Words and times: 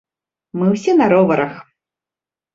Мы 0.61 0.69
ўсе 0.71 0.95
на 1.03 1.11
роварах. 1.13 1.53